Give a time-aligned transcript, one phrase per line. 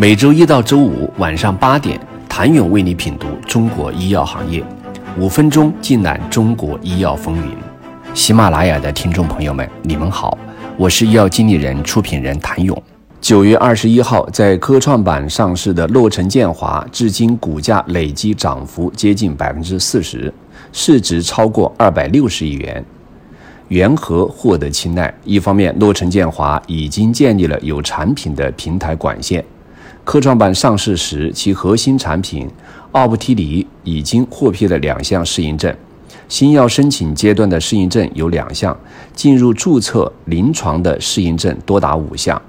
[0.00, 1.98] 每周一到周五晚上八点，
[2.28, 4.62] 谭勇为你品读中国医药行业，
[5.18, 7.52] 五分钟尽览中国医药风云。
[8.14, 10.38] 喜马拉雅的听众朋友们，你们好，
[10.76, 12.80] 我是医药经理人、出品人谭勇。
[13.20, 20.32] 九月二十一号在科创板上市的洛城建华，至今股价累计涨幅接近百分之四十，
[20.72, 22.84] 市值超过二百六十亿元。
[23.66, 25.12] 缘何获得青睐？
[25.24, 29.44] 一方面，洛城建华已经建立了有产品的平台管线。
[30.08, 32.48] 科创板上市时，其核心产品
[32.92, 35.76] 奥布替尼已经获批了两项适应症，
[36.30, 38.74] 新药申请阶段的适应症有两项，
[39.14, 42.40] 进入注册临床的适应症多达五项。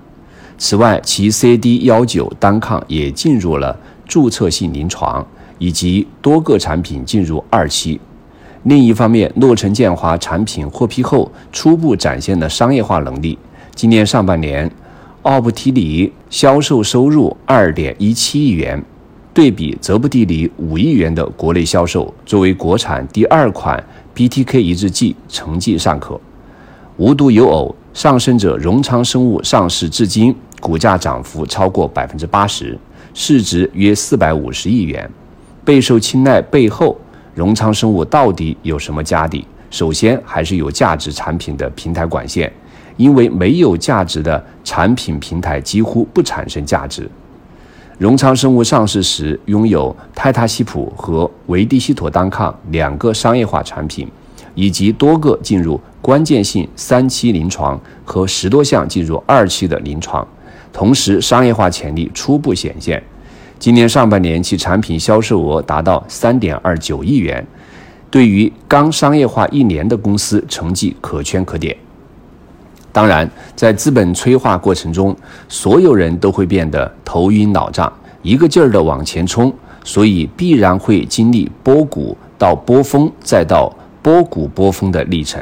[0.58, 8.00] 此外，其 CD 幺九单抗也进入了注册性临床，以及多个产品进入二期。
[8.64, 13.38] 另一方面，诺城建华产品获批后，初步展现了商业化能力。
[13.76, 14.72] 今年上半年，
[15.24, 18.82] 奥布替尼销售收入二点一七亿元，
[19.34, 23.84] 对比泽布替尼五亿元的国内销售，作为国产第二款
[24.16, 26.20] BTK 抑制剂，成绩尚可。
[26.96, 32.78] 无独有偶，上升者荣昌生物上市至今，股价涨幅超过百分之八十，
[33.14, 35.10] 市值约四百五十亿元，
[35.66, 36.42] 备受青睐。
[36.42, 36.98] 背后。
[37.36, 39.46] 荣昌生物到底有什么家底？
[39.70, 42.52] 首先还是有价值产品的平台管线，
[43.00, 47.10] 因为没有价值的产品平台几乎不产生价值。
[47.98, 54.06] 荣昌生物上市时拥有泰他西普和维地西妥单抗两个商业化产品，
[54.54, 60.28] 以及多个进入关键性三期临床和十多项进入二期的临床，
[60.74, 63.02] 同时商业化潜力初步显现。
[63.58, 67.46] 今年上半年，其产品销售额达到三点二九亿元，
[68.12, 71.76] 对于刚商业化一年的公司，成绩可圈可点。
[72.92, 75.16] 当然，在资本催化过程中，
[75.48, 85.42] 所有人都会变得头晕脑胀，一个劲儿的往前冲，所以必然会经历波谷到波峰，再到波谷波峰的历程。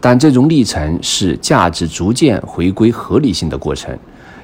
[0.00, 3.96] 但这种历程是价值逐渐回归合理性的过程。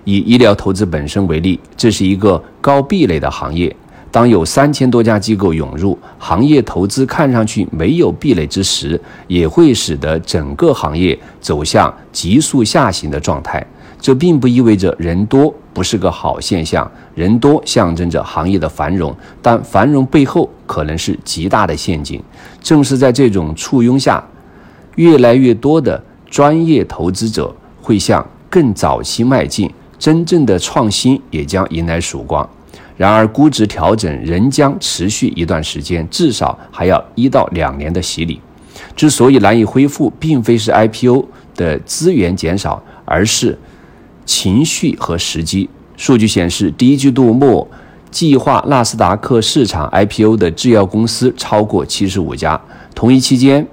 [0.05, 3.75] 以医疗投资本身为例，这是一个高壁垒的行业。
[4.15, 13.67] 当有三千多家机构涌入，行业投资看上去没有壁垒之时，也会使得整个行业走向急速下行的状态。
[14.01, 22.23] 这并不意味着人多不是个好现象，人多象征着行业的繁荣，但繁荣背后可能是极大的陷阱。
[22.63, 24.25] 正是在这种簇拥下，
[24.95, 29.69] 越来越多的专业投资者会向更早期迈进。
[29.99, 32.49] 真正的创新也将迎来曙光，
[32.97, 38.41] 然而估值调整仍将持续一段时间，至少还要一到两年的洗礼。
[38.95, 43.59] 之所以难以恢复，并非是 IPO 的资源减少，而是
[44.25, 45.69] 情绪和时机。
[45.97, 47.67] 数据显示，第一季度末
[48.11, 52.61] 计划纳斯达克市场 IPO 的制药公司超过七十五家，
[52.95, 53.67] 同一期间，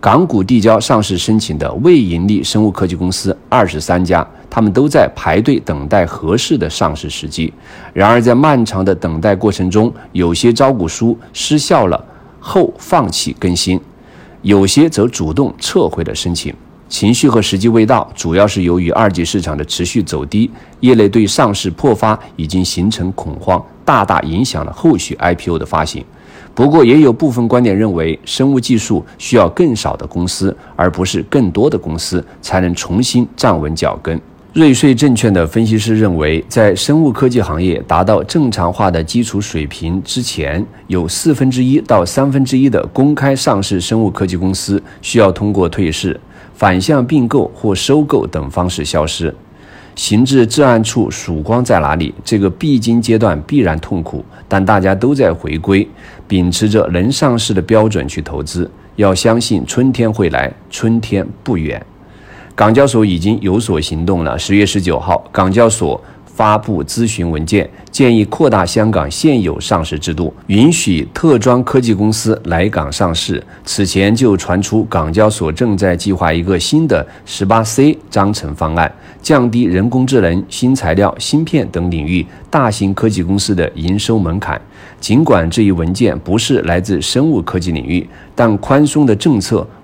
[0.00, 4.26] 港股递交上市申请的未盈利生物科技公司二十三家。
[4.50, 7.52] 他们都在排队等待合适的上市时机，
[7.92, 12.04] 然而在漫长的等待过程中，有些招股书失效了
[12.40, 13.80] 后放弃更新，
[14.42, 16.54] 有些则主动撤回了申请。
[16.88, 26.02] 情绪和时机未到，主要是由于二级市场的持续走低，业内对上市破发已经形成恐慌，大大影响了后续 IPO 的发行。
[26.54, 34.18] 不过，也有部分观点认为，生物技术需要更少的公司，而不是更多的公司，才能重新站稳脚跟。
[34.58, 46.20] 瑞穗证券的分析师认为，在生物科技行业达到正常化的基础水平之前，有四分之一到三分之一的公开上市生物科技公司需要通过退市、
[46.54, 49.32] 反向并购或收购等方式消失。
[49.94, 52.12] 行至至暗处，曙光在哪里？
[52.24, 55.88] 这个必经阶段必然痛苦，但大家都在回归，
[56.26, 58.68] 秉持着能上市的标准去投资。
[58.96, 61.80] 要相信春天会来，春天不远。
[62.58, 64.36] 港交所已经有所行动了。
[64.36, 73.40] 十月十九号，港交所发布咨询文件，建议扩大香港现有上市制度，允许特装科技公司来港上市。
[73.64, 78.92] 此前就传出港交所正在计划一个新的十八 C 章程方案，
[79.22, 84.60] 降低人工智能、新材料、芯片等领域大型科技公司的营收门槛。
[84.98, 88.04] 尽管这一文件不是来自生物科技领域，
[88.34, 89.64] 但宽松的政策